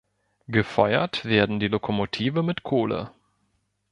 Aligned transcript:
Gefeuert 0.47 1.25
werden 1.25 1.59
die 1.59 1.67
Lokomotiven 1.67 2.43
mit 2.43 2.63
Kohle. 2.63 3.11